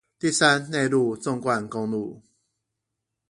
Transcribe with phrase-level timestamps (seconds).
[0.17, 2.23] 第三內陸縱貫公路